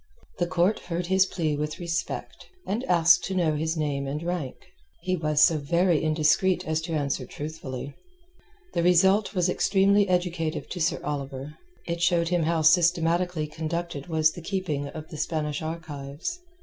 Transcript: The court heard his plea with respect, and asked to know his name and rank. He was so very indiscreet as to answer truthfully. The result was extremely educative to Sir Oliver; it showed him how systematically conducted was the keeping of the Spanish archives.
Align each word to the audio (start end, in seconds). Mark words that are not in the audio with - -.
The 0.39 0.47
court 0.47 0.79
heard 0.79 1.05
his 1.05 1.27
plea 1.27 1.55
with 1.55 1.79
respect, 1.79 2.47
and 2.65 2.83
asked 2.85 3.23
to 3.25 3.35
know 3.35 3.53
his 3.55 3.77
name 3.77 4.07
and 4.07 4.23
rank. 4.23 4.55
He 5.03 5.15
was 5.15 5.43
so 5.43 5.59
very 5.59 6.03
indiscreet 6.03 6.65
as 6.65 6.81
to 6.81 6.93
answer 6.93 7.23
truthfully. 7.23 7.93
The 8.73 8.81
result 8.81 9.35
was 9.35 9.47
extremely 9.47 10.09
educative 10.09 10.67
to 10.69 10.81
Sir 10.81 10.99
Oliver; 11.03 11.55
it 11.85 12.01
showed 12.01 12.29
him 12.29 12.41
how 12.41 12.63
systematically 12.63 13.45
conducted 13.45 14.07
was 14.07 14.31
the 14.31 14.41
keeping 14.41 14.87
of 14.87 15.07
the 15.09 15.17
Spanish 15.17 15.61
archives. 15.61 16.39